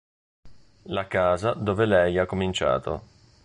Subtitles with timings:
[0.85, 3.03] La casa dove lei ha cominciato".